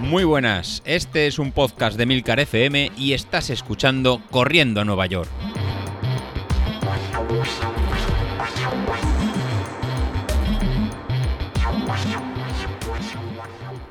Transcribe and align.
Muy 0.00 0.24
buenas, 0.24 0.82
este 0.86 1.26
es 1.26 1.38
un 1.38 1.52
podcast 1.52 1.98
de 1.98 2.06
Milcar 2.06 2.40
FM 2.40 2.92
y 2.96 3.12
estás 3.12 3.50
escuchando 3.50 4.22
Corriendo 4.30 4.80
a 4.80 4.84
Nueva 4.86 5.04
York. 5.04 5.28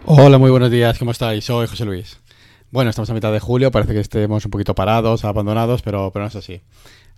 Hola, 0.05 0.37
muy 0.39 0.49
buenos 0.49 0.71
días, 0.71 0.97
¿cómo 0.97 1.11
estáis? 1.11 1.45
Soy 1.45 1.67
José 1.67 1.85
Luis. 1.85 2.19
Bueno, 2.71 2.89
estamos 2.89 3.09
a 3.09 3.13
mitad 3.13 3.31
de 3.31 3.39
julio, 3.39 3.71
parece 3.71 3.93
que 3.93 3.99
estemos 3.99 4.43
un 4.43 4.51
poquito 4.51 4.73
parados, 4.73 5.23
abandonados, 5.23 5.83
pero, 5.83 6.11
no 6.15 6.25
es 6.25 6.35
así. 6.35 6.61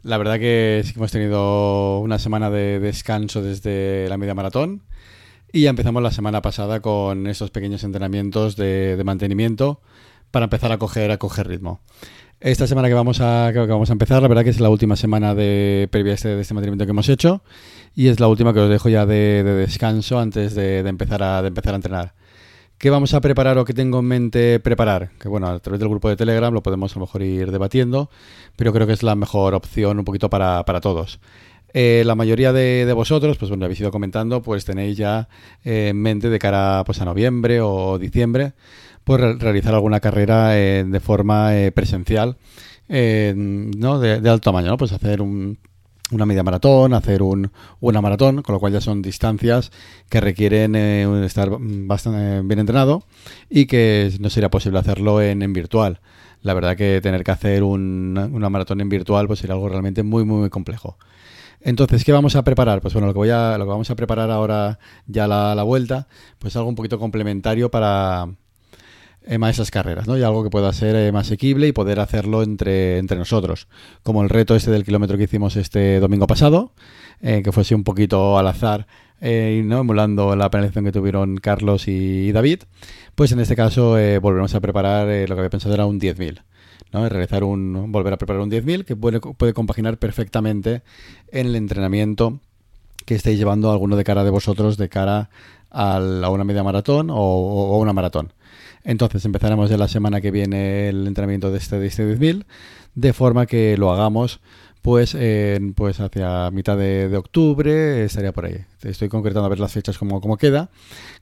La 0.04 0.18
verdad 0.18 0.39
que 0.39 0.81
sí 0.84 0.91
que 0.91 1.00
hemos 1.00 1.11
tenido 1.11 2.00
una 2.00 2.20
semana 2.20 2.50
de 2.50 2.79
descanso 2.79 3.41
desde 3.41 4.09
la 4.09 4.18
media 4.18 4.36
maratón 4.36 4.84
y 5.52 5.61
ya 5.61 5.70
empezamos 5.70 6.04
la 6.04 6.11
semana 6.11 6.41
pasada 6.41 6.79
con 6.79 7.27
estos 7.27 7.52
pequeños 7.52 7.84
entrenamientos 7.84 8.55
de, 8.55 9.02
mantenimiento 9.03 9.81
para 10.31 10.45
empezar 10.45 10.71
a 10.71 10.77
coger, 10.77 11.12
a 11.12 11.17
coger 11.17 11.48
ritmo. 11.48 11.80
Esta 12.40 12.67
semana 12.67 12.88
que 12.88 12.94
vamos 12.94 13.20
a, 13.20 13.49
que 13.52 13.59
vamos 13.59 13.90
a 13.90 13.93
empezar, 13.93 14.21
la 14.21 14.27
verdad 14.27 14.43
que 14.43 14.52
es 14.52 14.59
la 14.62 14.70
última 14.70 14.95
semana 14.95 15.35
de 15.35 15.90
previa 15.91 16.13
este, 16.13 16.30
de 16.30 16.41
este 16.41 16.54
mantenimiento 16.54 16.85
que 16.85 16.91
hemos 16.91 17.09
hecho 17.09 17.41
y 17.95 18.07
es 18.07 18.20
la 18.20 18.27
última 18.27 18.54
que 18.54 18.59
os 18.59 18.70
dejo 18.70 18.90
ya 18.90 19.05
de, 19.05 19.43
descanso 19.43 20.20
antes 20.20 20.55
de, 20.55 20.80
empezar 20.80 21.23
a, 21.23 21.45
empezar 21.45 21.73
a 21.73 21.77
entrenar. 21.77 22.13
¿Qué 22.77 22.90
vamos 22.90 23.13
a 23.13 23.20
preparar 23.20 23.57
o 23.57 23.66
qué 23.66 23.73
tengo 23.73 23.99
en 23.99 24.05
mente 24.05 24.59
preparar? 24.62 25.09
Que 25.20 25.27
bueno, 25.27 25.48
a 25.48 25.59
través 25.59 25.81
del 25.81 25.90
grupo 25.90 26.07
de 26.07 26.16
Telegram 26.16 26.54
lo 26.54 26.63
podemos 26.63 26.95
a 26.95 26.99
lo 26.99 27.05
mejor 27.05 27.23
ir 27.23 27.52
debatiendo, 27.52 28.09
pero 28.55 28.71
creo 28.71 28.88
que 28.88 28.93
es 28.93 29.04
la 29.04 29.16
mejor 29.16 29.54
opción 29.54 29.99
un 29.99 30.05
poquito 30.05 30.29
para, 30.29 30.63
para 30.63 30.79
todos. 30.79 31.20
Eh, 31.73 32.04
la 32.05 32.16
mayoría 32.16 32.52
de, 32.54 32.91
vosotros, 32.94 33.38
pues 33.38 33.50
bueno, 33.50 33.66
habéis 33.66 33.80
ido 33.80 33.91
comentando, 33.91 34.41
pues 34.41 34.66
tenéis 34.66 34.98
ya 34.98 35.30
eh, 35.64 35.90
en 35.90 36.02
mente 36.02 36.30
de 36.30 36.40
cara 36.40 36.84
pues, 36.86 37.02
a 37.02 37.05
noviembre 37.05 37.62
o 37.62 38.00
diciembre, 38.00 38.54
pues 39.04 39.20
realizar 39.40 39.74
alguna 39.74 39.99
carrera 39.99 40.58
eh, 40.58 40.84
de 40.88 40.99
forma 40.99 41.52
presencial, 41.74 42.38
¿no? 42.88 43.99
De, 43.99 44.30
alto 44.30 44.40
tamaño, 44.40 44.68
¿no? 44.70 44.77
Pues 44.77 44.91
hacer 44.91 45.21
una 45.21 46.26
media 46.26 46.43
maratón, 46.43 46.93
hacer 46.93 47.21
un, 47.21 47.52
una 47.80 48.02
maratón, 48.02 48.41
con 48.41 48.54
lo 48.54 48.60
cual 48.60 48.74
ya 48.74 48.82
son 48.82 49.02
distancias 49.02 49.71
que 50.10 50.21
requieren 50.21 50.76
estar 50.76 51.49
bastante 51.60 52.41
bien 52.41 52.60
entrenado 52.60 53.04
y 53.49 53.68
que 53.68 54.12
no 54.20 54.30
sería 54.30 54.49
posible 54.49 54.80
hacerlo 54.80 55.21
en, 55.21 55.43
en 55.43 55.54
virtual. 55.54 56.02
La 56.41 56.54
verdad 56.54 56.77
que 56.77 56.99
tener 57.02 57.24
que 57.24 57.32
hacer 57.32 57.63
una 57.63 58.49
maratón 58.49 58.82
en 58.82 58.90
virtual 58.90 59.27
pues 59.27 59.40
sería 59.40 59.54
algo 59.54 59.70
realmente 59.70 60.04
muy, 60.04 60.24
muy, 60.24 60.40
muy 60.40 60.49
complejo. 60.49 60.98
Entonces, 61.62 62.05
¿qué 62.05 62.12
vamos 62.12 62.35
a 62.35 62.43
preparar? 62.43 62.82
Pues 62.82 62.93
bueno, 62.93 63.07
lo 63.07 63.13
que, 63.13 63.20
voy 63.20 63.29
a, 63.29 63.57
lo 63.57 63.65
que 63.65 63.70
vamos 63.70 63.90
a 63.90 63.96
preparar 63.96 64.31
ahora 64.31 64.79
ya 65.07 65.28
la, 65.28 65.63
vuelta, 65.63 66.07
pues 66.40 66.56
algo 66.56 66.69
un 66.69 66.75
poquito 66.75 67.00
complementario 67.00 67.69
para 67.69 68.29
eh, 69.25 69.38
más 69.38 69.56
esas 69.56 69.69
carreras, 69.69 70.07
¿no? 70.07 70.18
Y 70.18 70.24
algo 70.24 70.44
que 70.44 70.50
pueda 70.50 70.72
ser 70.72 70.96
eh, 70.96 71.12
más 71.12 71.28
asequible 71.28 71.68
y 71.68 71.72
poder 71.74 72.00
hacerlo 72.00 72.44
entre, 72.44 73.02
nosotros. 73.03 73.68
Como 74.03 74.24
el 74.24 74.30
reto 74.30 74.56
este 74.56 74.72
del 74.72 74.85
kilómetro 74.85 75.18
que 75.18 75.25
hicimos 75.25 75.57
este 75.57 76.00
domingo 76.00 76.28
pasado, 76.28 76.74
eh, 77.22 77.41
que 77.44 77.52
fue 77.52 77.62
así 77.62 77.74
un 77.74 77.84
poquito 77.84 78.38
al 78.38 78.47
azar, 78.47 78.88
¿no? 79.22 79.80
emulando 79.80 80.34
la 80.38 80.50
penalización 80.50 80.85
que 80.85 80.94
tuvieron 80.94 81.38
Carlos 81.38 81.90
y, 81.90 82.31
David, 82.31 82.63
pues 83.16 83.34
en 83.34 83.41
este 83.41 83.57
caso 83.57 83.97
volveremos 84.22 84.56
a 84.56 84.62
preparar 84.62 85.07
lo 85.07 85.35
que 85.35 85.40
había 85.41 85.50
pensado 85.50 85.75
era 85.75 85.85
un 85.85 86.00
10.000. 86.00 86.41
¿no? 86.91 87.08
realizar 87.08 87.44
un, 87.44 87.91
volver 87.91 88.13
a 88.13 88.18
preparar 88.18 88.41
un 88.41 88.52
10.000 88.52 88.85
que 88.85 88.96
puede, 88.96 89.19
puede 89.19 89.53
compaginar 89.53 89.97
perfectamente 89.97 90.81
en 91.31 91.47
el 91.47 91.56
entrenamiento 91.56 92.40
que 93.06 93.16
estéis 93.16 93.38
llevando 93.40 93.72
alguno 93.72 93.96
de 93.96 94.03
cara 94.03 94.24
de 94.24 94.30
vosotros 94.30 94.78
de 94.78 94.90
cara 94.90 95.30
a 95.72 96.00
una 96.30 96.44
media 96.44 96.63
maratón 96.63 97.09
o, 97.12 97.78
una 97.78 97.94
maratón. 97.94 98.34
Entonces 98.84 99.24
empezaremos 99.25 99.69
ya 99.69 99.78
la 99.78 99.88
semana 99.88 100.22
que 100.22 100.31
viene 100.31 100.90
el 100.90 101.06
entrenamiento 101.06 101.52
de 101.52 101.58
este, 101.58 101.80
de 101.80 101.88
este 101.88 102.18
10.000 102.18 102.46
de 102.96 103.14
forma 103.14 103.46
que 103.46 103.78
lo 103.78 103.92
hagamos 103.92 104.40
pues, 104.81 105.17
pues 105.75 106.00
hacia 106.00 106.50
mitad 106.51 106.78
de, 106.78 107.16
octubre 107.17 108.03
estaría 108.03 108.31
por 108.31 108.45
ahí. 108.45 108.66
Estoy 108.81 109.09
concretando 109.09 109.45
a 109.45 109.50
ver 109.50 109.59
las 109.59 109.73
fechas 109.73 109.97
como, 109.97 110.22
como 110.22 110.38
queda. 110.38 110.69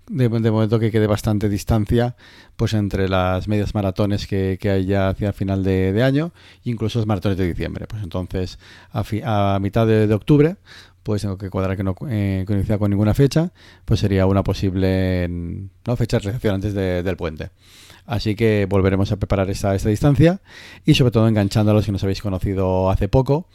De, 0.08 0.30
momento 0.30 0.80
que 0.80 0.90
quede 0.90 1.06
bastante 1.06 1.50
distancia 1.50 2.16
pues 2.56 2.74
entre 2.74 3.10
las 3.10 3.50
medias 3.50 3.76
maratones 3.76 4.26
que, 4.26 4.58
hay 4.64 4.86
ya 4.86 5.10
hacia 5.10 5.34
final 5.34 5.64
de, 5.64 6.02
año 6.02 6.32
e 6.64 6.70
incluso 6.70 7.00
los 7.00 7.08
maratones 7.08 7.38
de 7.38 7.48
diciembre. 7.48 7.88
Pues 7.88 8.04
entonces 8.04 8.60
a, 8.92 9.60
mitad 9.60 9.88
de, 9.88 10.14
octubre 10.14 10.58
pues 11.04 11.22
tengo 11.22 11.38
que 11.38 11.50
cuadrar 11.50 11.78
que 11.78 11.84
no 11.84 11.96
eh, 12.10 12.44
coincida 12.46 12.78
con 12.78 12.90
ninguna 12.90 13.14
fecha, 13.14 13.52
pues 13.86 14.02
sería 14.02 14.26
una 14.26 14.44
posible 14.44 15.28
¿no? 15.30 15.96
fecha 15.96 16.20
de 16.20 16.26
recepción 16.26 16.56
antes 16.56 16.74
del 16.74 17.16
puente. 17.16 17.52
Así 18.08 18.36
que 18.36 18.66
volveremos 18.70 19.12
a 19.12 19.18
preparar 19.18 19.50
esta, 19.50 19.76
esta 19.76 19.90
distancia 19.90 20.40
y 20.86 20.94
sobre 20.94 21.12
todo 21.12 21.28
enganchando 21.28 21.72
a 21.72 21.74
los 21.74 21.86
que 21.86 21.92
nos 21.92 22.02
habéis 22.04 22.22
conocido 22.22 22.90
hace 22.90 23.10
poco 23.10 23.48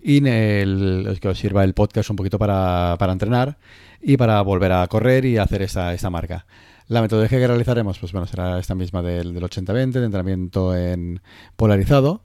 y 0.00 0.26
el, 0.26 1.18
que 1.20 1.28
os 1.28 1.38
sirva 1.38 1.62
el 1.62 1.74
podcast 1.74 2.08
un 2.08 2.16
poquito 2.16 2.38
para, 2.38 2.96
entrenar 3.00 3.58
y 4.00 4.16
para 4.16 4.40
volver 4.40 4.72
a 4.72 4.86
correr 4.86 5.26
y 5.26 5.36
hacer 5.36 5.60
esta, 5.60 5.92
esta 5.92 6.08
marca. 6.08 6.46
La 6.86 7.02
metodología 7.02 7.38
que 7.38 7.46
realizaremos, 7.46 7.98
pues 7.98 8.12
bueno, 8.12 8.26
será 8.26 8.58
esta 8.58 8.74
misma 8.74 9.02
del, 9.02 9.34
del 9.34 9.44
80-20, 9.44 9.92
de 9.92 10.04
entrenamiento 10.06 10.74
en 10.74 11.20
polarizado 11.56 12.22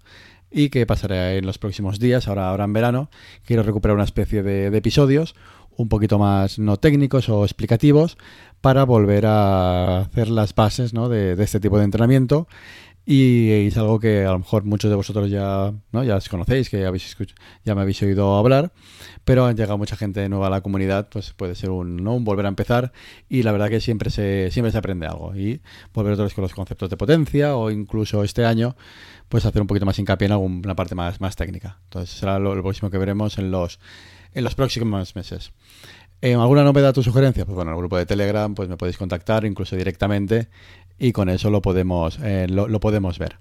y 0.49 0.69
que 0.69 0.85
pasará 0.85 1.33
en 1.33 1.45
los 1.45 1.57
próximos 1.57 1.99
días, 1.99 2.29
ahora, 2.29 2.49
ahora 2.49 2.63
en 2.63 2.71
verano. 2.71 3.09
Quiero 3.43 3.63
recuperar 3.63 3.95
una 3.95 4.05
especie 4.05 4.41
de, 4.41 4.69
de 4.69 4.77
episodios 4.77 5.35
un 5.77 5.89
poquito 5.89 6.19
más 6.19 6.59
no 6.59 6.77
técnicos 6.77 7.29
o 7.29 7.43
explicativos 7.43 8.17
para 8.61 8.85
volver 8.85 9.25
a 9.25 9.99
hacer 10.01 10.29
las 10.29 10.55
bases 10.55 10.93
¿no? 10.93 11.09
de, 11.09 11.33
este 11.43 11.59
tipo 11.59 11.77
de 11.77 11.85
entrenamiento 11.85 12.47
y 13.05 13.67
es 13.67 13.77
algo 13.77 13.99
que 13.99 14.25
a 14.25 14.31
lo 14.31 14.39
mejor 14.39 14.63
muchos 14.63 14.89
de 14.89 14.95
vosotros 14.95 15.29
ya, 15.29 15.73
¿no? 15.91 16.03
ya 16.03 16.19
conocéis, 16.29 16.69
que 16.69 16.79
ya, 16.79 16.87
habéis 16.87 17.17
ya 17.65 17.75
me 17.75 17.81
habéis 17.81 18.01
oído 18.01 18.37
hablar, 18.37 18.71
pero 19.25 19.45
han 19.45 19.57
llegado 19.57 19.77
mucha 19.77 19.97
gente 19.97 20.27
nueva 20.29 20.47
a 20.47 20.49
la 20.49 20.61
comunidad, 20.61 21.09
pues 21.09 21.33
puede 21.33 21.55
ser 21.55 21.69
un, 21.69 21.97
¿no? 21.97 22.13
un 22.13 22.23
volver 22.23 22.45
a 22.45 22.49
empezar 22.49 22.93
y 23.27 23.43
la 23.43 23.51
verdad 23.51 23.69
que 23.69 23.81
siempre 23.81 24.09
se, 24.09 24.51
siempre 24.51 24.71
se 24.71 24.77
aprende 24.77 25.05
algo 25.05 25.35
y 25.35 25.61
volver 25.93 26.13
otra 26.13 26.25
vez 26.25 26.33
con 26.33 26.43
los 26.43 26.53
conceptos 26.53 26.89
de 26.89 26.95
potencia 26.95 27.57
o 27.57 27.71
incluso 27.71 28.23
este 28.23 28.45
año 28.45 28.77
pues 29.27 29.45
hacer 29.45 29.61
un 29.61 29.67
poquito 29.67 29.85
más 29.85 29.99
hincapié 29.99 30.27
en 30.27 30.31
alguna 30.31 30.75
parte 30.75 30.95
más, 30.95 31.19
más 31.19 31.35
técnica. 31.35 31.79
Entonces 31.85 32.15
será 32.17 32.39
lo, 32.39 32.55
lo 32.55 32.61
próximo 32.61 32.89
que 32.89 32.97
veremos 32.97 33.37
en 33.37 33.51
los, 33.51 33.79
en 34.33 34.45
los 34.45 34.55
próximos 34.55 35.15
meses. 35.15 35.51
Eh, 36.23 36.35
¿Alguna 36.35 36.63
novedad 36.63 36.97
o 36.97 37.03
sugerencia? 37.03 37.43
Pues 37.43 37.53
bueno, 37.53 37.71
en 37.71 37.75
el 37.75 37.79
grupo 37.79 37.97
de 37.97 38.05
Telegram 38.05 38.55
pues 38.55 38.69
me 38.69 38.77
podéis 38.77 38.97
contactar 38.97 39.43
incluso 39.43 39.75
directamente 39.75 40.47
y 40.99 41.11
con 41.11 41.29
eso 41.29 41.49
lo 41.49 41.61
podemos, 41.61 42.19
eh, 42.23 42.47
lo, 42.49 42.79
podemos 42.79 43.19
ver. 43.19 43.37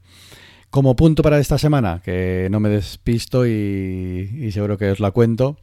Como 0.71 0.97
punto 0.97 1.23
para 1.23 1.39
esta 1.39 1.59
semana, 1.59 2.01
que 2.03 2.49
no 2.51 2.61
me 2.61 2.69
despisto 2.69 3.47
y, 3.47 4.51
seguro 4.53 4.79
que 4.79 4.91
os 4.91 5.01
la 5.01 5.11
cuento, 5.11 5.59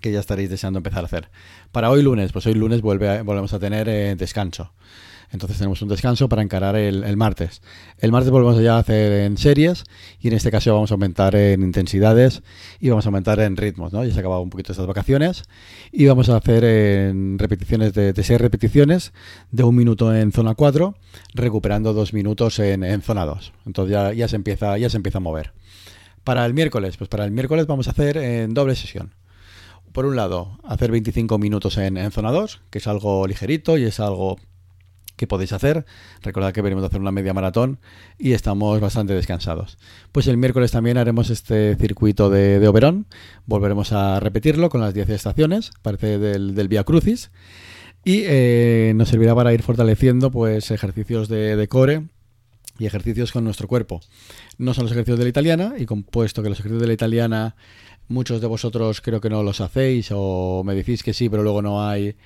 que 0.00 0.12
ya 0.12 0.20
estaréis 0.20 0.50
deseando 0.50 0.78
empezar 0.78 1.02
a 1.02 1.06
hacer. 1.06 1.30
Para 1.72 1.90
hoy 1.90 2.02
lunes, 2.02 2.32
pues 2.32 2.46
hoy 2.46 2.54
lunes 2.54 2.82
vuelve 2.82 3.22
volvemos 3.22 3.52
a 3.54 3.58
tener 3.58 3.88
eh, 3.88 4.14
descanso. 4.16 4.72
Entonces 5.30 5.58
tenemos 5.58 5.82
un 5.82 5.88
descanso 5.88 6.28
para 6.28 6.42
encarar 6.42 6.76
el, 6.76 7.16
martes. 7.16 7.60
El 7.98 8.12
martes 8.12 8.30
volvemos 8.30 8.60
ya 8.62 8.76
a 8.76 8.78
hacer 8.78 9.12
en 9.24 9.36
series 9.36 9.84
y 10.20 10.28
en 10.28 10.34
este 10.34 10.50
caso 10.50 10.72
vamos 10.72 10.90
a 10.90 10.94
aumentar 10.94 11.36
en 11.36 11.62
intensidades 11.62 12.42
y 12.80 12.88
vamos 12.88 13.04
a 13.04 13.08
aumentar 13.08 13.38
en 13.40 13.56
ritmos. 13.56 13.92
¿no? 13.92 14.04
Ya 14.04 14.14
se 14.14 14.20
acabado 14.20 14.40
un 14.40 14.50
poquito 14.50 14.72
estas 14.72 14.86
vacaciones 14.86 15.42
y 15.92 16.06
vamos 16.06 16.30
a 16.30 16.36
hacer 16.36 16.64
en 16.64 17.38
repeticiones 17.38 17.92
de, 17.92 18.12
de 18.12 18.22
6 18.22 18.40
repeticiones 18.40 19.12
de 19.50 19.64
un 19.64 19.76
minuto 19.76 20.14
en 20.14 20.32
zona 20.32 20.54
4, 20.54 20.94
recuperando 21.34 21.92
dos 21.92 22.14
minutos 22.14 22.58
en, 22.58 23.02
zona 23.02 23.26
2. 23.26 23.52
Entonces 23.66 23.92
ya, 23.92 24.12
ya, 24.12 24.28
se 24.28 24.36
empieza, 24.36 24.78
ya 24.78 24.88
se 24.88 24.96
empieza 24.96 25.18
a 25.18 25.20
mover. 25.20 25.52
Para 26.24 26.46
el 26.46 26.54
miércoles, 26.54 26.96
pues 26.96 27.08
para 27.08 27.24
el 27.24 27.32
miércoles 27.32 27.66
vamos 27.66 27.86
a 27.88 27.90
hacer 27.90 28.16
en 28.16 28.54
doble 28.54 28.76
sesión 28.76 29.14
por 29.92 30.04
un 30.04 30.16
lado, 30.16 30.58
hacer 30.64 30.92
25 30.92 31.38
minutos 31.38 31.78
en, 31.78 31.96
en, 31.96 32.12
zona 32.12 32.30
2, 32.30 32.60
que 32.70 32.78
es 32.78 32.86
algo 32.86 33.26
ligerito 33.26 33.78
y 33.78 33.84
es 33.84 33.98
algo 34.00 34.36
que 35.18 35.26
podéis 35.26 35.52
hacer. 35.52 35.84
Recordad 36.22 36.54
que 36.54 36.62
venimos 36.62 36.82
a 36.84 36.86
hacer 36.86 37.00
una 37.00 37.12
media 37.12 37.34
maratón 37.34 37.78
y 38.18 38.32
estamos 38.32 38.80
bastante 38.80 39.12
descansados. 39.12 39.76
Pues 40.12 40.26
el 40.28 40.38
miércoles 40.38 40.70
también 40.70 40.96
haremos 40.96 41.28
este 41.28 41.76
circuito 41.76 42.30
de, 42.30 42.66
Oberón. 42.66 43.04
Volveremos 43.44 43.92
a 43.92 44.18
repetirlo 44.20 44.70
con 44.70 44.80
las 44.80 44.94
10 44.94 45.10
estaciones, 45.10 45.72
parte 45.82 46.18
del, 46.18 46.54
del 46.54 46.68
Via 46.68 46.84
Crucis. 46.84 47.30
Y 48.04 48.22
eh, 48.24 48.92
nos 48.94 49.08
servirá 49.08 49.34
para 49.34 49.52
ir 49.52 49.62
fortaleciendo 49.62 50.30
pues 50.30 50.70
ejercicios 50.70 51.28
de, 51.28 51.66
core 51.68 52.06
y 52.78 52.86
ejercicios 52.86 53.32
con 53.32 53.44
nuestro 53.44 53.68
cuerpo. 53.68 54.00
No 54.56 54.72
son 54.72 54.84
los 54.84 54.92
ejercicios 54.92 55.18
de 55.18 55.24
la 55.24 55.30
italiana, 55.30 55.74
y 55.76 55.84
compuesto 55.84 56.42
que 56.42 56.48
los 56.48 56.58
ejercicios 56.58 56.80
de 56.80 56.86
la 56.86 56.94
italiana 56.94 57.56
muchos 58.08 58.40
de 58.40 58.46
vosotros 58.46 59.00
creo 59.00 59.20
que 59.20 59.28
no 59.28 59.42
los 59.42 59.60
hacéis 59.60 60.08
o 60.12 60.62
me 60.64 60.74
decís 60.74 61.02
que 61.02 61.12
sí, 61.12 61.28
pero 61.28 61.42
luego 61.42 61.60
no 61.60 61.86
hay, 61.86 62.16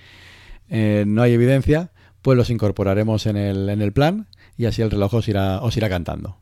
eh, 0.69 1.05
no 1.07 1.23
hay 1.23 1.33
evidencia, 1.33 1.91
pues 2.23 2.37
los 2.37 2.51
incorporaremos 2.51 3.27
en 3.27 3.37
el, 3.37 3.69
en 3.69 3.83
el 3.83 3.93
plan 3.93 4.27
y 4.57 4.67
así 4.67 4.81
el 4.83 4.91
reloj 4.91 5.15
os 5.15 5.29
irá, 5.29 5.61
os 5.61 5.77
irá 5.77 5.89
cantando. 5.89 6.39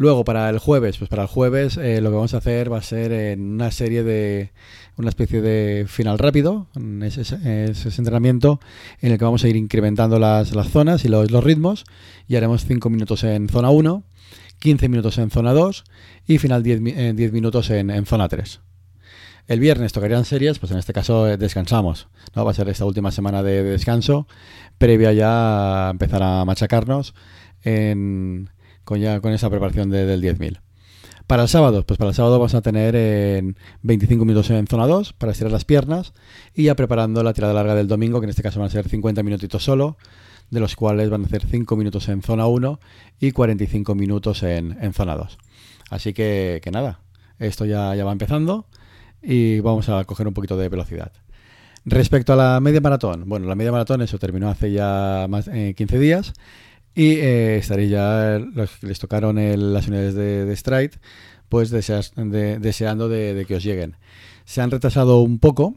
Luego, 0.00 0.24
para 0.24 0.48
el 0.48 0.58
jueves, 0.58 0.96
pues 0.96 1.10
para 1.10 1.24
el 1.24 1.28
jueves 1.28 1.76
eh, 1.76 2.00
lo 2.00 2.08
que 2.08 2.16
vamos 2.16 2.32
a 2.32 2.38
hacer 2.38 2.72
va 2.72 2.78
a 2.78 2.82
ser 2.82 3.12
en 3.12 3.42
una 3.52 3.70
serie 3.70 4.02
de, 4.02 4.50
una 4.96 5.10
especie 5.10 5.42
de 5.42 5.84
final 5.88 6.18
rápido, 6.18 6.68
ese, 7.02 7.20
ese, 7.20 7.88
entrenamiento 7.98 8.60
en 9.02 9.12
el 9.12 9.18
que 9.18 9.26
vamos 9.26 9.44
a 9.44 9.48
ir 9.48 9.56
incrementando 9.56 10.18
las, 10.18 10.54
las 10.54 10.70
zonas 10.70 11.04
y 11.04 11.08
los, 11.08 11.30
los, 11.30 11.44
ritmos 11.44 11.84
y 12.28 12.36
haremos 12.36 12.64
5 12.64 12.88
minutos 12.88 13.24
en 13.24 13.50
zona 13.50 13.68
1, 13.68 14.02
15 14.58 14.88
minutos 14.88 15.18
en 15.18 15.30
zona 15.30 15.52
2 15.52 15.84
y 16.26 16.38
final 16.38 16.62
10, 16.62 16.82
10 16.82 16.96
eh, 16.96 17.30
minutos 17.30 17.68
en, 17.68 17.90
en, 17.90 18.06
zona 18.06 18.26
3. 18.26 18.60
El 19.50 19.58
viernes 19.58 19.92
tocarían 19.92 20.24
series, 20.24 20.60
pues 20.60 20.70
en 20.70 20.78
este 20.78 20.92
caso 20.92 21.28
eh, 21.28 21.36
descansamos, 21.36 22.06
¿no? 22.36 22.44
Va 22.44 22.52
a 22.52 22.54
ser 22.54 22.68
esta 22.68 22.84
última 22.84 23.10
semana 23.10 23.42
de, 23.42 23.64
de 23.64 23.70
descanso, 23.70 24.28
previa 24.78 25.12
ya 25.12 25.88
a 25.88 25.90
empezar 25.90 26.22
a 26.22 26.44
machacarnos 26.44 27.16
en 27.64 28.48
con, 28.84 29.00
ya, 29.00 29.20
con 29.20 29.32
esa 29.32 29.50
preparación 29.50 29.90
de, 29.90 30.06
del 30.06 30.22
10.000. 30.22 30.60
Para 31.26 31.42
el 31.42 31.48
sábado, 31.48 31.84
pues 31.84 31.98
para 31.98 32.10
el 32.10 32.14
sábado 32.14 32.38
vamos 32.38 32.54
a 32.54 32.60
tener 32.60 32.94
en 32.94 33.56
25 33.82 34.24
minutos 34.24 34.50
en 34.50 34.68
zona 34.68 34.86
2 34.86 35.14
para 35.14 35.32
estirar 35.32 35.50
las 35.50 35.64
piernas 35.64 36.14
y 36.54 36.62
ya 36.66 36.76
preparando 36.76 37.24
la 37.24 37.32
tirada 37.32 37.52
larga 37.52 37.74
del 37.74 37.88
domingo, 37.88 38.20
que 38.20 38.26
en 38.26 38.30
este 38.30 38.44
caso 38.44 38.60
van 38.60 38.68
a 38.68 38.70
ser 38.70 38.88
50 38.88 39.24
minutitos 39.24 39.64
solo, 39.64 39.96
de 40.50 40.60
los 40.60 40.76
cuales 40.76 41.10
van 41.10 41.24
a 41.24 41.28
ser 41.28 41.44
5 41.44 41.74
minutos 41.74 42.08
en 42.08 42.22
zona 42.22 42.46
1 42.46 42.78
y 43.18 43.32
45 43.32 43.96
minutos 43.96 44.44
en, 44.44 44.78
en 44.80 44.92
zona 44.92 45.16
2. 45.16 45.38
Así 45.90 46.12
que, 46.12 46.60
que 46.62 46.70
nada, 46.70 47.00
esto 47.40 47.64
ya, 47.64 47.92
ya 47.96 48.04
va 48.04 48.12
empezando 48.12 48.66
y 49.22 49.60
vamos 49.60 49.88
a 49.88 50.04
coger 50.04 50.26
un 50.28 50.34
poquito 50.34 50.56
de 50.56 50.68
velocidad. 50.68 51.12
Respecto 51.84 52.34
a 52.34 52.36
la 52.36 52.60
media 52.60 52.80
maratón, 52.80 53.24
bueno, 53.26 53.46
la 53.46 53.54
media 53.54 53.72
maratón 53.72 54.02
eso 54.02 54.18
terminó 54.18 54.50
hace 54.50 54.70
ya 54.72 55.26
más 55.28 55.48
eh, 55.48 55.74
15 55.76 55.98
días 55.98 56.34
y 56.94 57.14
eh, 57.20 57.62
ya, 57.88 58.38
los 58.38 58.70
que 58.78 58.86
les 58.88 58.98
tocaron 58.98 59.38
el, 59.38 59.72
las 59.72 59.88
unidades 59.88 60.14
de, 60.14 60.44
de 60.44 60.56
Stride, 60.56 60.92
pues 61.48 61.70
deseas, 61.70 62.12
de, 62.16 62.58
deseando 62.58 63.08
de, 63.08 63.44
que 63.46 63.56
os 63.56 63.62
lleguen. 63.62 63.96
Se 64.44 64.60
han 64.60 64.70
retrasado 64.70 65.20
un 65.20 65.38
poco. 65.38 65.76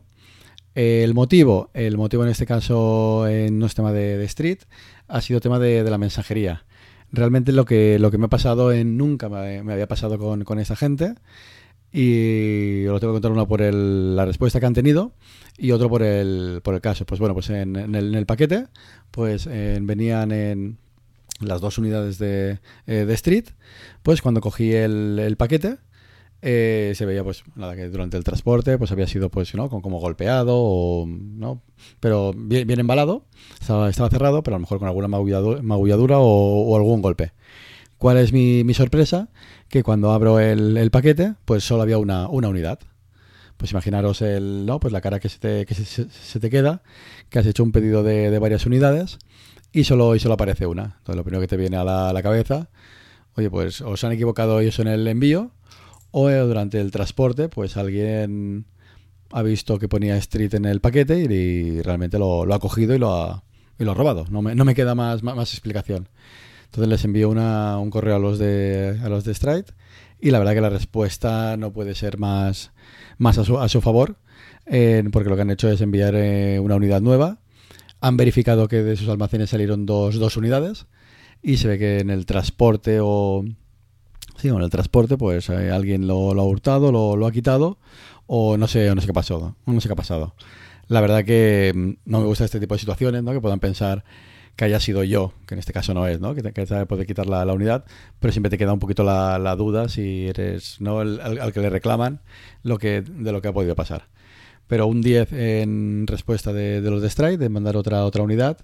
Eh, 0.76 1.04
el 1.04 1.14
motivo, 1.14 1.70
el 1.74 1.98
motivo 1.98 2.24
en 2.24 2.30
este 2.30 2.48
caso 2.48 3.28
eh, 3.28 3.50
no 3.52 3.68
es 3.68 3.76
tema 3.76 3.92
de, 3.92 4.24
Street, 4.26 4.60
ha 5.08 5.22
sido 5.22 5.40
tema 5.40 5.60
de, 5.60 5.84
la 5.84 5.98
mensajería. 5.98 6.66
Realmente 7.12 7.52
lo 7.52 7.66
que, 7.66 8.00
lo 8.00 8.10
que 8.10 8.18
me 8.18 8.26
ha 8.26 8.30
pasado 8.30 8.72
en 8.72 8.98
nunca 8.98 9.30
me, 9.30 9.60
había 9.72 9.88
pasado 9.88 10.18
con, 10.18 10.44
con 10.44 10.58
esa 10.58 10.76
gente. 10.76 11.14
Y 11.94 12.86
os 12.88 12.94
lo 12.94 13.00
tengo 13.00 13.14
que 13.14 13.18
contar 13.18 13.32
uno 13.32 13.48
por 13.48 13.62
el, 13.62 14.16
la 14.16 14.26
respuesta 14.26 14.60
que 14.60 14.66
han 14.66 14.74
tenido 14.74 15.14
y 15.58 15.72
otro 15.72 15.90
por 15.90 16.02
el, 16.02 16.60
por 16.64 16.74
el 16.74 16.82
caso. 16.82 17.06
Pues 17.06 17.20
bueno, 17.20 17.36
pues 17.36 17.50
en, 17.52 17.76
el, 17.96 18.26
paquete, 18.26 18.66
pues 19.12 19.46
venían 19.46 20.32
en, 20.32 20.78
las 21.48 21.62
dos 21.62 21.78
unidades 21.78 22.18
de, 22.18 22.60
eh, 22.88 23.06
de 23.06 23.14
Street, 23.14 23.46
pues 24.02 24.22
cuando 24.22 24.42
cogí 24.42 24.74
el, 24.74 25.36
paquete, 25.38 25.78
eh, 26.42 26.94
se 26.96 27.06
veía 27.06 27.24
pues 27.24 27.44
nada 27.56 27.76
que 27.76 27.88
durante 27.88 28.18
el 28.18 28.24
transporte 28.26 28.78
pues 28.78 28.92
había 28.92 29.08
sido 29.08 29.30
pues 29.30 29.56
no 29.56 29.70
como, 29.70 30.00
golpeado 30.00 30.56
o 30.58 31.08
no 31.08 31.62
pero 32.00 32.34
bien, 32.36 32.80
embalado. 32.80 33.26
Estaba, 33.60 33.90
estaba, 33.90 34.10
cerrado 34.10 34.44
pero 34.44 34.56
a 34.56 34.60
lo 34.60 34.62
mejor 34.62 34.80
con 34.80 34.88
alguna 34.88 35.08
magulladura, 35.08 35.62
magulladura 35.62 36.18
o, 36.20 36.76
algún 36.76 37.02
golpe 37.02 37.32
cuál 38.04 38.18
es 38.18 38.34
mi, 38.34 38.74
sorpresa 38.74 39.30
que 39.70 39.82
cuando 39.82 40.12
abro 40.12 40.38
el, 40.38 40.92
paquete 40.92 41.36
pues 41.46 41.64
solo 41.64 41.84
había 41.84 41.98
una, 41.98 42.28
unidad 42.28 42.80
pues 43.56 43.72
imaginaros 43.72 44.22
el 44.22 44.66
no 44.66 44.82
pues 44.82 44.92
la 44.92 45.00
cara 45.00 45.22
que 45.22 45.30
se 45.30 45.40
te, 45.40 45.66
se, 45.74 46.40
te 46.42 46.50
queda 46.50 46.84
que 47.30 47.40
has 47.40 47.46
hecho 47.46 47.64
un 47.64 47.72
pedido 47.72 48.04
de, 48.04 48.38
varias 48.40 48.66
unidades 48.66 49.20
y 49.72 49.86
solo, 49.86 50.16
y 50.16 50.20
solo 50.20 50.34
aparece 50.34 50.66
una. 50.66 50.98
Entonces 50.98 51.16
lo 51.16 51.24
primero 51.24 51.40
que 51.40 51.48
te 51.48 51.56
viene 51.56 51.78
a 51.78 51.86
la, 51.86 52.22
cabeza, 52.22 52.68
oye, 53.38 53.50
pues 53.50 53.80
os 53.80 54.04
han 54.04 54.12
equivocado 54.12 54.60
ellos 54.60 54.80
en 54.80 54.90
el 54.90 55.08
envío 55.08 55.52
o 56.12 56.30
eh, 56.30 56.40
durante 56.40 56.82
el 56.82 56.92
transporte, 56.92 57.48
pues 57.48 57.78
alguien 57.78 58.66
ha 59.32 59.44
visto 59.44 59.80
que 59.80 59.88
ponía 59.88 60.18
Street 60.18 60.56
en 60.56 60.66
el 60.66 60.82
paquete 60.82 61.20
y, 61.20 61.82
realmente 61.82 62.20
lo, 62.20 62.54
ha 62.54 62.60
cogido 62.60 62.94
y 62.96 63.00
lo 63.00 63.16
ha, 63.16 63.46
y 63.80 63.86
lo 63.86 63.92
ha 63.92 63.96
robado. 63.96 64.26
No 64.30 64.42
me, 64.42 64.76
queda 64.76 64.94
más, 64.94 65.24
más, 65.24 65.54
explicación. 65.54 66.10
Entonces 66.74 66.90
les 66.90 67.06
envío 67.06 67.30
una, 67.30 67.78
un 67.78 67.92
correo 67.92 68.16
a 68.16 68.20
los 68.20 68.40
de, 68.40 69.00
a 69.04 69.08
los 69.08 69.24
de 69.24 69.36
Stride 69.36 69.66
y 70.20 70.32
la 70.32 70.40
verdad 70.40 70.56
que 70.56 70.62
la 70.62 70.72
respuesta 70.72 71.56
no 71.56 71.72
puede 71.72 71.94
ser 71.94 72.18
más, 72.18 72.72
más 73.20 73.38
a, 73.38 73.46
su, 73.46 73.60
a 73.60 73.70
su 73.70 73.80
favor, 73.80 74.16
porque 75.12 75.30
lo 75.30 75.36
que 75.36 75.44
han 75.44 75.52
hecho 75.52 75.70
es 75.70 75.82
enviar 75.82 76.16
eh, 76.16 76.60
una 76.60 76.76
unidad 76.76 77.00
nueva 77.00 77.38
han 78.02 78.18
verificado 78.18 78.68
que 78.68 78.82
de 78.82 78.98
sus 78.98 79.08
almacenes 79.08 79.52
salieron 79.52 79.86
dos, 79.86 80.16
dos 80.16 80.36
unidades 80.36 80.88
y 81.44 81.58
se 81.58 81.68
ve 81.68 81.78
que 81.78 82.00
en 82.00 82.10
el 82.10 82.26
transporte 82.26 82.98
o... 83.00 83.46
Sí, 84.38 84.48
en 84.48 84.60
el 84.60 84.72
transporte 84.72 85.16
pues 85.16 85.50
eh, 85.50 85.70
alguien 85.70 86.08
lo, 86.08 86.34
lo, 86.34 86.42
ha 86.42 86.46
hurtado, 86.46 86.92
lo, 86.92 87.16
lo, 87.16 87.28
ha 87.28 87.32
quitado 87.32 87.78
o 88.26 88.58
no 88.58 88.68
sé, 88.68 88.94
no 88.96 89.00
sé 89.00 89.06
qué 89.06 89.14
pasó, 89.14 89.56
no 89.68 89.80
sé 89.80 89.88
qué 89.88 89.94
ha 89.94 89.96
pasado. 89.96 90.34
La 90.88 91.02
verdad 91.02 91.24
que 91.24 91.72
mm, 91.76 92.10
no 92.10 92.22
me 92.22 92.26
gusta 92.26 92.46
este 92.46 92.60
tipo 92.60 92.74
de 92.74 92.80
situaciones, 92.80 93.22
¿no? 93.22 93.32
Que 93.32 93.42
puedan 93.42 93.60
pensar 93.60 94.04
que 94.56 94.66
haya 94.66 94.80
sido 94.80 95.04
yo, 95.04 95.34
que 95.48 95.56
en 95.56 95.60
este 95.60 95.74
caso 95.74 95.94
no 95.94 96.08
es, 96.08 96.20
¿no? 96.20 96.36
Que, 96.36 96.44
que 96.44 96.66
te 96.66 96.86
puede 96.86 97.06
quitar 97.06 97.28
la, 97.28 97.52
unidad, 97.54 97.86
pero 98.20 98.32
siempre 98.32 98.50
te 98.50 98.58
queda 98.58 98.74
un 98.74 98.80
poquito 98.80 99.04
la, 99.04 99.56
duda 99.56 99.90
si 99.90 100.28
eres 100.28 100.78
no 100.80 101.00
al, 101.00 101.52
que 101.54 101.60
le 101.60 101.70
reclaman 101.70 102.22
lo 102.62 102.78
que 102.78 103.02
de 103.02 103.32
lo 103.32 103.42
que 103.42 103.48
ha 103.48 103.54
podido 103.54 103.76
pasar 103.76 104.08
pero 104.68 104.88
un 104.88 105.02
10 105.02 105.34
en 105.34 106.08
respuesta 106.08 106.54
de, 106.54 106.82
los 106.82 107.02
de 107.02 107.10
Stride, 107.10 107.38
de 107.38 107.50
mandar 107.50 107.78
otra, 107.78 108.06
otra 108.06 108.24
unidad, 108.24 108.58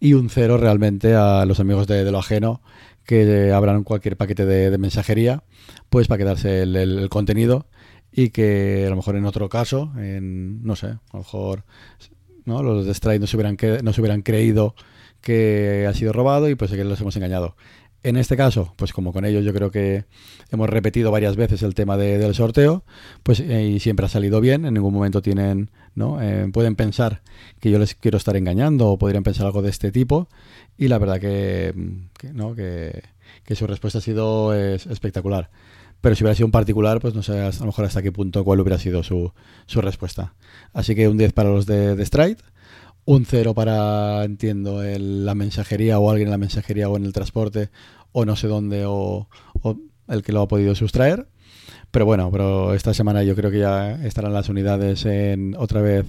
y 0.00 0.14
un 0.14 0.28
0 0.28 0.56
realmente 0.56 1.14
a 1.14 1.44
los 1.44 1.60
amigos 1.60 1.86
de, 1.86 2.10
lo 2.10 2.18
ajeno 2.18 2.60
que 3.04 3.52
abran 3.52 3.84
cualquier 3.84 4.16
paquete 4.16 4.46
de, 4.46 4.76
mensajería, 4.78 5.44
pues 5.90 6.08
para 6.08 6.18
quedarse 6.18 6.62
el, 6.62 7.08
contenido 7.08 7.66
y 8.10 8.30
que 8.30 8.84
a 8.86 8.90
lo 8.90 8.96
mejor 8.96 9.16
en 9.16 9.26
otro 9.26 9.48
caso, 9.48 9.92
en, 9.96 10.62
no 10.64 10.76
sé, 10.76 10.86
a 10.86 11.00
lo 11.12 11.18
mejor 11.20 11.64
¿no? 12.44 12.62
los 12.62 12.86
de 12.86 12.94
Stride 12.94 13.20
no 13.20 13.26
se 13.26 13.36
hubieran, 13.36 13.56
no 13.82 13.92
se 13.92 14.00
hubieran 14.00 14.22
creído 14.22 14.74
que 15.24 15.86
ha 15.88 15.94
sido 15.94 16.12
robado 16.12 16.48
y 16.48 16.54
pues 16.54 16.70
que 16.70 16.84
los 16.84 17.00
hemos 17.00 17.16
engañado. 17.16 17.56
En 18.04 18.16
este 18.18 18.36
caso, 18.36 18.74
pues 18.76 18.92
como 18.92 19.14
con 19.14 19.24
ellos 19.24 19.46
yo 19.46 19.54
creo 19.54 19.70
que 19.70 20.04
hemos 20.50 20.68
repetido 20.68 21.10
varias 21.10 21.36
veces 21.36 21.62
el 21.62 21.74
tema 21.74 21.96
de, 21.96 22.18
del 22.18 22.34
sorteo, 22.34 22.84
pues 23.22 23.40
eh, 23.40 23.64
y 23.64 23.80
siempre 23.80 24.04
ha 24.04 24.10
salido 24.10 24.42
bien, 24.42 24.66
en 24.66 24.74
ningún 24.74 24.92
momento 24.92 25.22
tienen, 25.22 25.70
¿no? 25.94 26.20
Eh, 26.20 26.46
pueden 26.52 26.76
pensar 26.76 27.22
que 27.60 27.70
yo 27.70 27.78
les 27.78 27.94
quiero 27.94 28.18
estar 28.18 28.36
engañando 28.36 28.88
o 28.88 28.98
podrían 28.98 29.22
pensar 29.22 29.46
algo 29.46 29.62
de 29.62 29.70
este 29.70 29.90
tipo 29.90 30.28
y 30.76 30.88
la 30.88 30.98
verdad 30.98 31.18
que, 31.18 31.72
que 32.18 32.34
¿no? 32.34 32.54
Que, 32.54 33.02
su 33.54 33.66
respuesta 33.66 34.00
ha 34.00 34.02
sido 34.02 34.52
es, 34.54 34.84
espectacular. 34.86 35.50
Pero 36.02 36.14
si 36.14 36.24
hubiera 36.24 36.34
sido 36.34 36.46
un 36.46 36.52
particular, 36.52 37.00
pues 37.00 37.14
no 37.14 37.22
sé 37.22 37.40
a 37.40 37.50
lo 37.50 37.66
mejor 37.66 37.86
hasta 37.86 38.02
qué 38.02 38.12
punto 38.12 38.44
cuál 38.44 38.60
hubiera 38.60 38.78
sido 38.78 39.02
su, 39.02 39.32
su 39.64 39.80
respuesta. 39.80 40.34
Así 40.74 40.94
que 40.94 41.08
un 41.08 41.16
10 41.16 41.32
para 41.32 41.48
los 41.48 41.64
de, 41.64 41.96
de 41.96 42.04
Stride 42.04 42.36
un 43.04 43.26
cero 43.26 43.54
para, 43.54 44.24
entiendo, 44.24 44.82
el, 44.82 45.26
la 45.26 45.34
mensajería 45.34 45.98
o 45.98 46.10
alguien 46.10 46.28
en 46.28 46.32
la 46.32 46.38
mensajería 46.38 46.88
o 46.88 46.96
en 46.96 47.04
el 47.04 47.12
transporte 47.12 47.70
o 48.12 48.24
no 48.24 48.36
sé 48.36 48.46
dónde 48.48 48.84
o, 48.86 49.28
el 50.08 50.22
que 50.22 50.32
lo 50.32 50.42
ha 50.42 50.48
podido 50.48 50.74
sustraer. 50.74 51.28
Pero 51.90 52.06
bueno, 52.06 52.30
pero 52.30 52.74
esta 52.74 52.94
semana 52.94 53.22
yo 53.22 53.36
creo 53.36 53.50
que 53.50 53.60
ya 53.60 54.04
estarán 54.04 54.32
las 54.32 54.48
unidades 54.48 55.04
en, 55.06 55.54
otra 55.56 55.80
vez 55.80 56.06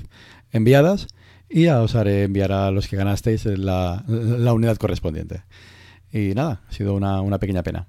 enviadas 0.52 1.08
y 1.50 1.64
ya 1.64 1.82
os 1.82 1.96
haré 1.96 2.24
enviar 2.24 2.52
a 2.52 2.72
los 2.72 2.88
que 2.88 2.96
ganasteis 2.96 3.46
la, 3.46 4.04
la 4.08 4.54
unidad 4.54 4.78
correspondiente. 4.78 5.44
Y 6.12 6.34
nada, 6.34 6.62
ha 6.68 6.72
sido 6.72 6.96
una, 6.96 7.22
una 7.22 7.40
pequeña 7.40 7.62
pena. 7.62 7.88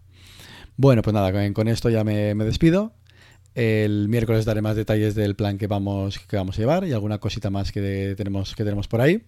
Bueno, 0.76 1.02
pues 1.02 1.14
nada, 1.14 1.32
con, 1.32 1.52
con 1.54 1.68
esto 1.68 1.88
ya 1.88 2.04
me, 2.04 2.34
me 2.34 2.44
despido. 2.44 2.92
El 3.56 4.10
miércoles 4.10 4.44
daré 4.44 4.60
más 4.60 4.76
detalles 4.76 5.14
del 5.14 5.34
plan 5.34 5.56
que 5.56 5.66
vamos, 5.66 6.18
que 6.18 6.36
vamos 6.36 6.58
a 6.58 6.60
llevar 6.60 6.84
y 6.84 6.92
alguna 6.92 7.16
cosita 7.16 7.48
más 7.48 7.72
que, 7.72 8.14
tenemos, 8.14 8.54
que 8.54 8.64
tenemos 8.64 8.86
por 8.86 9.00
ahí. 9.00 9.22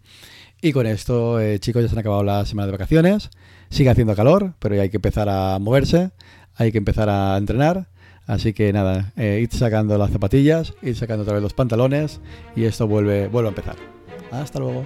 Y 0.60 0.72
con 0.74 0.86
esto, 0.86 1.40
eh, 1.40 1.58
chicos, 1.60 1.80
ya 1.80 1.88
se 1.88 1.94
han 1.94 2.00
acabado 2.00 2.22
la 2.22 2.44
semana 2.44 2.66
de 2.66 2.72
vacaciones. 2.72 3.30
Sigue 3.70 3.88
haciendo 3.88 4.14
calor, 4.14 4.52
pero 4.58 4.74
ya 4.74 4.82
hay 4.82 4.90
que 4.90 4.98
empezar 4.98 5.30
a 5.30 5.58
moverse, 5.58 6.10
hay 6.56 6.72
que 6.72 6.76
empezar 6.76 7.08
a 7.08 7.38
entrenar. 7.38 7.88
Así 8.26 8.52
que 8.52 8.70
nada, 8.70 9.14
eh, 9.16 9.40
id 9.42 9.50
sacando 9.56 9.96
las 9.96 10.10
zapatillas, 10.10 10.74
id 10.82 10.94
sacando 10.94 11.22
otra 11.22 11.32
vez 11.32 11.42
los 11.42 11.54
pantalones 11.54 12.20
y 12.54 12.64
esto 12.64 12.86
vuelve, 12.86 13.28
vuelve 13.28 13.48
a 13.48 13.52
empezar. 13.52 13.76
Hasta 14.30 14.58
luego. 14.58 14.84